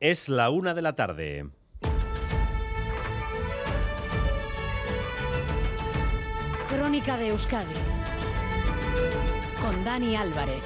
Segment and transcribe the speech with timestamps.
[0.00, 1.50] Es la una de la tarde.
[6.68, 7.74] Crónica de Euskadi
[9.60, 10.62] con Dani Álvarez.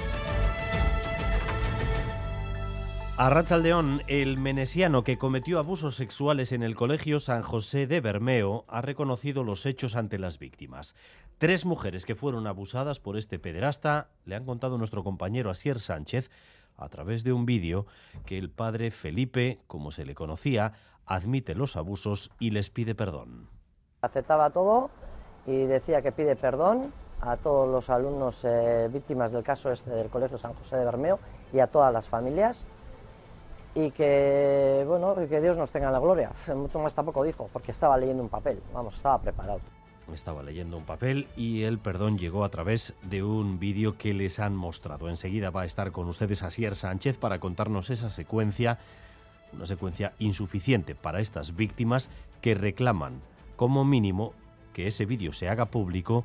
[3.16, 8.66] A Rachaldeón, el menesiano que cometió abusos sexuales en el Colegio San José de Bermeo
[8.68, 10.94] ha reconocido los hechos ante las víctimas.
[11.38, 16.30] Tres mujeres que fueron abusadas por este pederasta le han contado nuestro compañero Asier Sánchez
[16.76, 17.86] a través de un vídeo
[18.26, 20.72] que el padre Felipe, como se le conocía,
[21.06, 23.48] admite los abusos y les pide perdón.
[24.00, 24.90] Aceptaba todo
[25.46, 30.08] y decía que pide perdón a todos los alumnos eh, víctimas del caso este del
[30.08, 31.18] Colegio San José de Bermeo
[31.52, 32.66] y a todas las familias
[33.74, 36.32] y que bueno que Dios nos tenga la gloria.
[36.54, 39.60] Mucho más tampoco dijo porque estaba leyendo un papel, vamos, estaba preparado.
[40.12, 44.38] Estaba leyendo un papel y el perdón llegó a través de un vídeo que les
[44.40, 45.08] han mostrado.
[45.08, 48.78] Enseguida va a estar con ustedes Asier Sánchez para contarnos esa secuencia,
[49.52, 53.20] una secuencia insuficiente para estas víctimas que reclaman
[53.56, 54.34] como mínimo
[54.72, 56.24] que ese vídeo se haga público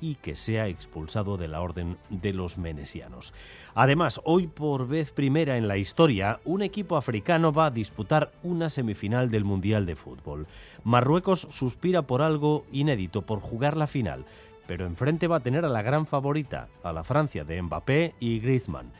[0.00, 3.32] y que sea expulsado de la orden de los menesianos.
[3.74, 8.70] Además, hoy por vez primera en la historia, un equipo africano va a disputar una
[8.70, 10.46] semifinal del Mundial de Fútbol.
[10.84, 14.24] Marruecos suspira por algo inédito, por jugar la final,
[14.66, 18.38] pero enfrente va a tener a la gran favorita, a la Francia de Mbappé y
[18.40, 18.92] Griezmann.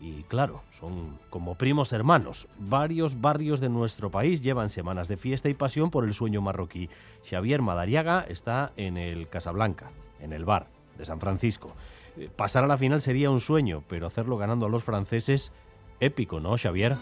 [0.00, 2.48] Y claro, son como primos hermanos.
[2.58, 6.90] Varios barrios de nuestro país llevan semanas de fiesta y pasión por el sueño marroquí.
[7.28, 9.90] Xavier Madariaga está en el Casablanca,
[10.20, 10.66] en el bar
[10.98, 11.72] de San Francisco.
[12.16, 15.52] Eh, Pasar a la final sería un sueño, pero hacerlo ganando a los franceses,
[16.00, 16.92] épico, ¿no, Xavier?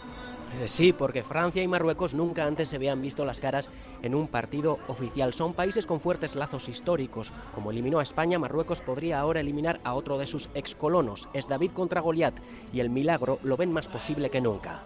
[0.61, 3.69] Eh, Sí, porque Francia y Marruecos nunca antes se habían visto las caras
[4.03, 5.33] en un partido oficial.
[5.33, 7.33] Son países con fuertes lazos históricos.
[7.53, 11.27] Como eliminó a España, Marruecos podría ahora eliminar a otro de sus excolonos.
[11.33, 12.35] Es David contra Goliat
[12.71, 14.83] y el milagro lo ven más posible que nunca.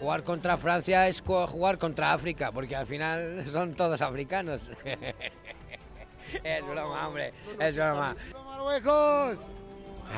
[0.00, 4.70] Jugar contra Francia es jugar contra África, porque al final son todos africanos.
[6.44, 8.16] es broma, hombre, es broma.
[8.32, 9.38] ¡Marruecos!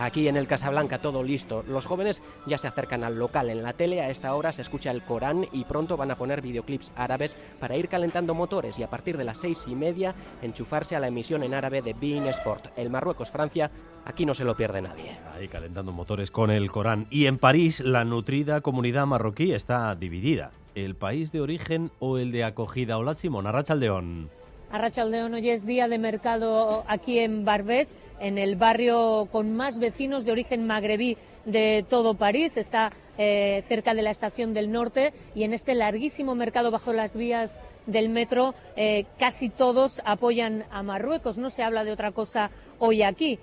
[0.01, 1.65] Aquí en el Casablanca todo listo.
[1.67, 3.49] Los jóvenes ya se acercan al local.
[3.49, 6.43] En la tele a esta hora se escucha el Corán y pronto van a poner
[6.43, 10.97] videoclips árabes para ir calentando motores y a partir de las seis y media enchufarse
[10.97, 12.67] a la emisión en árabe de Bein Sport.
[12.77, 13.71] El Marruecos-Francia,
[14.05, 15.19] aquí no se lo pierde nadie.
[15.35, 17.07] Ahí calentando motores con el Corán.
[17.11, 20.51] Y en París, la nutrida comunidad marroquí está dividida.
[20.75, 22.99] ¿El país de origen o el de acogida?
[22.99, 24.29] Hola, Simón, Arrachaldeón.
[24.71, 30.25] Arrachaldeón, hoy es día de mercado aquí en Barbés, en el barrio con más vecinos
[30.25, 32.57] de origen magrebí de todo París.
[32.57, 37.17] Está eh, cerca de la estación del norte y en este larguísimo mercado bajo las
[37.17, 41.39] vías del metro eh, casi todos apoyan a Marruecos.
[41.39, 42.51] No se habla de otra cosa
[42.81, 43.39] hoy aquí.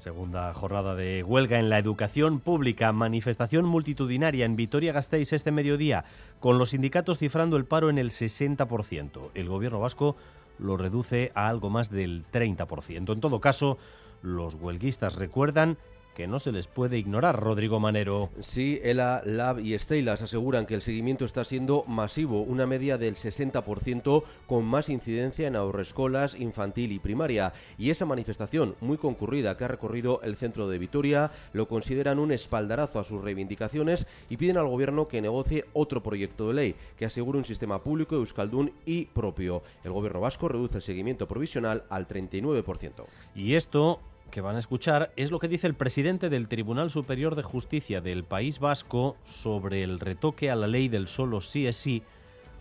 [0.00, 6.04] Segunda jornada de huelga en la educación pública, manifestación multitudinaria en Vitoria-Gasteiz este mediodía,
[6.38, 9.30] con los sindicatos cifrando el paro en el 60%.
[9.34, 10.16] El gobierno vasco
[10.58, 13.12] lo reduce a algo más del 30%.
[13.12, 13.78] En todo caso,
[14.22, 15.78] los huelguistas recuerdan
[16.16, 18.30] que no se les puede ignorar, Rodrigo Manero.
[18.40, 23.16] Sí, ELA, LAB y Steylas aseguran que el seguimiento está siendo masivo, una media del
[23.16, 27.52] 60% con más incidencia en ahorrescolas, infantil y primaria.
[27.76, 32.32] Y esa manifestación, muy concurrida, que ha recorrido el centro de Vitoria, lo consideran un
[32.32, 37.04] espaldarazo a sus reivindicaciones y piden al gobierno que negocie otro proyecto de ley que
[37.04, 39.62] asegure un sistema público euskaldún y propio.
[39.84, 43.04] El gobierno vasco reduce el seguimiento provisional al 39%.
[43.34, 44.00] Y esto
[44.30, 48.00] que van a escuchar es lo que dice el presidente del Tribunal Superior de Justicia
[48.00, 52.02] del País Vasco sobre el retoque a la ley del solo sí es sí,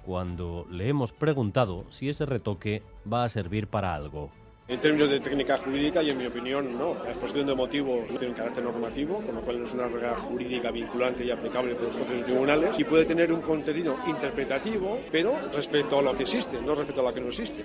[0.06, 4.30] cuando le hemos preguntado si ese retoque va a servir para algo.
[4.68, 6.96] En términos de técnica jurídica y en mi opinión no.
[7.04, 9.88] La exposición de motivos no tiene un carácter normativo, con lo cual no es una
[9.88, 15.02] regla jurídica vinculante y aplicable por los y tribunales y puede tener un contenido interpretativo,
[15.12, 17.64] pero respecto a lo que existe, no respecto a lo que no existe.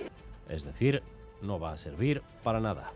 [0.50, 1.02] Es decir,
[1.40, 2.92] no va a servir para nada.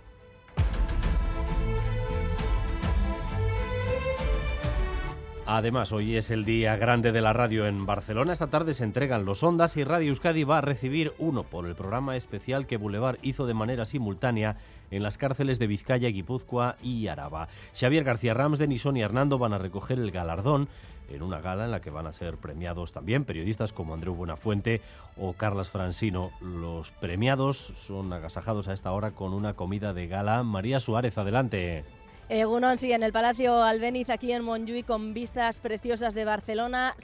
[5.47, 8.33] Además, hoy es el día grande de la radio en Barcelona.
[8.33, 11.75] Esta tarde se entregan los Ondas y Radio Euskadi va a recibir uno por el
[11.75, 14.57] programa especial que Boulevard hizo de manera simultánea
[14.91, 17.49] en las cárceles de Vizcaya, Guipúzcoa y Araba.
[17.79, 20.67] Xavier García Ramsden y Sonia Hernando van a recoger el galardón
[21.11, 24.81] en una gala en la que van a ser premiados también periodistas como Andreu Buenafuente
[25.19, 26.31] o Carlas Francino.
[26.41, 30.43] Los premiados son agasajados a esta hora con una comida de gala.
[30.43, 31.85] María Suárez, adelante.
[32.29, 36.97] Egunon, sí, en el Palacio Albéniz, aquí en Montjuïc, con vistas preciosas de Barcelona.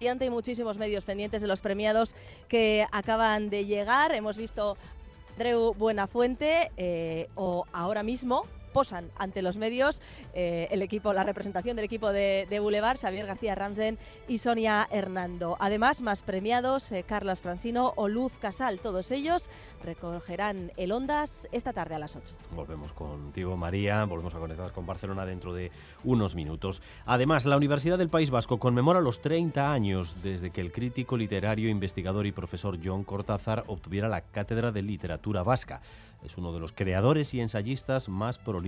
[0.00, 2.16] Y muchísimos medios pendientes de los premiados
[2.48, 4.14] que acaban de llegar.
[4.14, 4.76] Hemos visto
[5.32, 10.02] Andreu Buenafuente, eh, o ahora mismo posan ante los medios
[10.34, 13.98] eh, el equipo, la representación del equipo de, de Boulevard, Xavier García Ramsen
[14.28, 15.56] y Sonia Hernando.
[15.60, 19.48] Además, más premiados, eh, Carlos Francino o Luz Casal, todos ellos
[19.82, 22.34] recogerán el Ondas esta tarde a las 8.
[22.56, 24.04] Volvemos contigo, María.
[24.06, 25.70] Volvemos a conectar con Barcelona dentro de
[26.02, 26.82] unos minutos.
[27.06, 31.68] Además, la Universidad del País Vasco conmemora los 30 años desde que el crítico literario,
[31.68, 35.80] investigador y profesor John Cortázar obtuviera la cátedra de literatura vasca.
[36.24, 38.63] Es uno de los creadores y ensayistas más prolíficos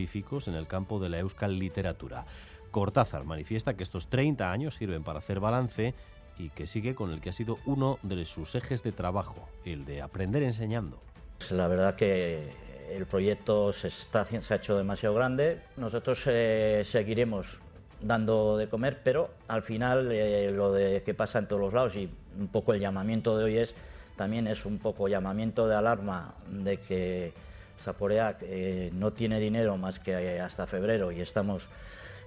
[0.46, 2.26] en el campo de la euskal literatura.
[2.70, 5.94] Cortázar manifiesta que estos 30 años sirven para hacer balance
[6.38, 9.86] y que sigue con el que ha sido uno de sus ejes de trabajo, el
[9.86, 11.00] de aprender enseñando.
[11.38, 12.52] Pues la verdad que
[12.90, 15.60] el proyecto se, está, se ha hecho demasiado grande.
[15.76, 17.58] Nosotros eh, seguiremos
[18.00, 21.96] dando de comer, pero al final eh, lo de que pasa en todos los lados
[21.96, 23.74] y un poco el llamamiento de hoy es
[24.16, 27.32] también es un poco llamamiento de alarma de que
[27.76, 31.68] Saporeac eh, no tiene dinero más que hasta febrero y estamos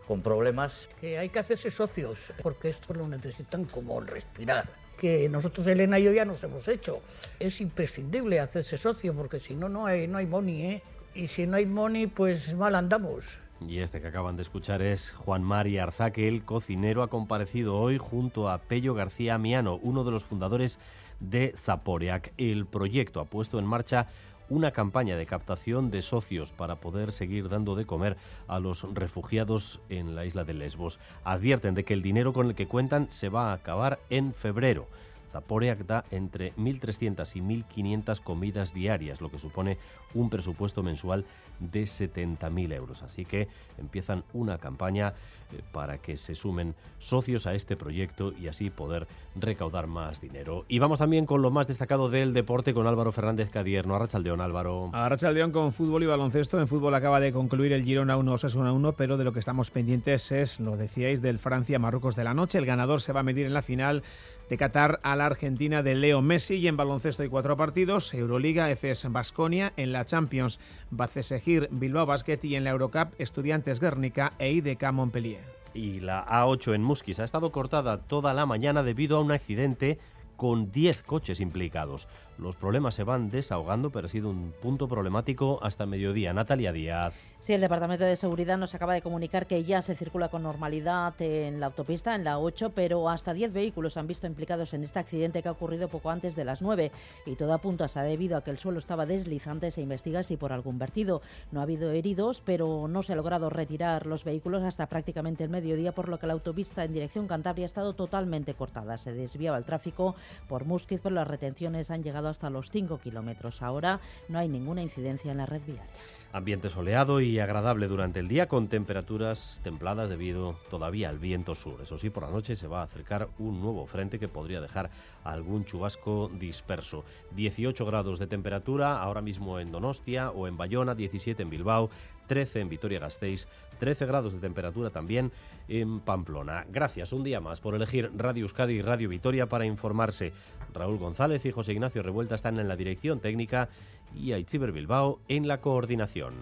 [0.08, 0.90] con problemas.
[1.00, 4.66] Que hay que hacerse socios, porque esto lo necesitan como respirar.
[4.98, 7.00] Que nosotros, Elena y yo, ya nos hemos hecho.
[7.40, 10.84] Es imprescindible hacerse socio, porque si no, no hay, no hay money, ¿eh?
[11.14, 13.38] Y si no hay money, pues mal andamos.
[13.68, 17.98] Y este que acaban de escuchar es Juan Mari Arzaque, el cocinero, ha comparecido hoy
[17.98, 20.80] junto a Pello García Miano, uno de los fundadores
[21.20, 22.34] de Zaporeac.
[22.38, 24.08] El proyecto ha puesto en marcha
[24.50, 28.18] una campaña de captación de socios para poder seguir dando de comer
[28.48, 31.00] a los refugiados en la isla de Lesbos.
[31.24, 34.88] Advierten de que el dinero con el que cuentan se va a acabar en febrero.
[35.30, 39.78] Zaporeac da entre 1.300 y 1.500 comidas diarias, lo que supone
[40.14, 41.26] un presupuesto mensual
[41.60, 43.04] de 70.000 euros.
[43.04, 43.48] Así que
[43.78, 45.14] empiezan una campaña
[45.52, 50.66] eh, para que se sumen socios a este proyecto y así poder recaudar más dinero.
[50.68, 53.96] Y vamos también con lo más destacado del deporte con Álvaro Fernández Cadierno.
[53.96, 54.90] Arrachaldeón, Álvaro.
[54.94, 56.60] Arrachaldeón con fútbol y baloncesto.
[56.60, 59.72] En fútbol acaba de concluir el Girona 1 1 1, pero de lo que estamos
[59.72, 62.58] pendientes es, lo decíais, del Francia-Marruecos de la noche.
[62.58, 64.04] El ganador se va a medir en la final
[64.50, 68.70] de Qatar a la Argentina de Leo Messi y en baloncesto hay cuatro partidos, Euroliga,
[68.72, 70.60] FS Basconia, en la Champions
[70.90, 75.44] Bacesegir Bilbao Basket y en la Eurocup Estudiantes Guernica e IDK Montpellier.
[75.74, 80.00] Y la A8 en Musquis ha estado cortada toda la mañana debido a un accidente
[80.36, 82.08] con 10 coches implicados.
[82.40, 86.32] Los problemas se van desahogando, pero ha sido un punto problemático hasta mediodía.
[86.32, 87.14] Natalia Díaz.
[87.40, 91.14] Sí, el Departamento de Seguridad nos acaba de comunicar que ya se circula con normalidad
[91.20, 95.00] en la autopista, en la 8, pero hasta 10 vehículos han visto implicados en este
[95.00, 96.94] accidente que ha ocurrido poco antes de las 9
[97.26, 99.70] y todo apunta a debido a que el suelo estaba deslizante.
[99.70, 101.22] Se investiga si por algún vertido.
[101.52, 105.50] No ha habido heridos, pero no se ha logrado retirar los vehículos hasta prácticamente el
[105.50, 108.98] mediodía, por lo que la autopista en dirección Cantabria ha estado totalmente cortada.
[108.98, 110.16] Se desviaba el tráfico
[110.48, 113.62] por Musquiz, pero las retenciones han llegado hasta los 5 kilómetros.
[113.62, 115.86] Ahora no hay ninguna incidencia en la red viaria.
[116.32, 121.82] Ambiente soleado y agradable durante el día con temperaturas templadas debido todavía al viento sur.
[121.82, 124.92] Eso sí, por la noche se va a acercar un nuevo frente que podría dejar
[125.24, 127.04] algún chubasco disperso.
[127.36, 131.90] 18 grados de temperatura ahora mismo en Donostia o en Bayona, 17 en Bilbao,
[132.28, 133.48] 13 en Vitoria-Gasteiz,
[133.80, 135.32] 13 grados de temperatura también
[135.68, 136.66] en Pamplona.
[136.70, 140.32] Gracias un día más por elegir Radio Euskadi y Radio Vitoria para informarse.
[140.74, 143.70] Raúl González y José Ignacio Revuelta están en la dirección técnica
[144.16, 146.34] y Aitziber Bilbao en la coordinación.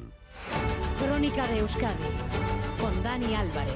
[1.00, 2.04] Crónica de Euskadi
[2.80, 3.76] con Dani Álvarez.